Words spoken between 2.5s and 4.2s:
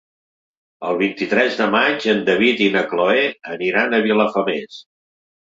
i na Cloè aniran a